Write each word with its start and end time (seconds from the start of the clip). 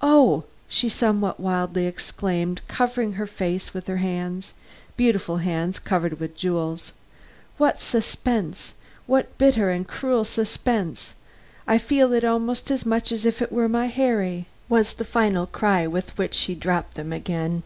"Oh!" 0.00 0.44
she 0.68 0.88
somewhat 0.88 1.40
wildly 1.40 1.88
exclaimed, 1.88 2.60
covering 2.68 3.14
her 3.14 3.26
face 3.26 3.74
with 3.74 3.88
her 3.88 3.96
hands 3.96 4.54
beautiful 4.96 5.38
hands 5.38 5.80
covered 5.80 6.20
with 6.20 6.36
jewels 6.36 6.92
"what 7.56 7.80
suspense! 7.80 8.74
what 9.08 9.36
bitter 9.36 9.70
and 9.70 9.88
cruel 9.88 10.24
suspense! 10.24 11.14
I 11.66 11.78
feel 11.78 12.12
it 12.12 12.22
almost 12.22 12.70
as 12.70 12.86
much 12.86 13.10
as 13.10 13.24
if 13.26 13.42
it 13.42 13.50
were 13.50 13.68
my 13.68 13.86
Harry!" 13.86 14.46
was 14.68 14.92
the 14.92 15.04
final 15.04 15.48
cry 15.48 15.84
with 15.88 16.16
which 16.16 16.34
she 16.34 16.54
dropped 16.54 16.94
them 16.94 17.12
again. 17.12 17.64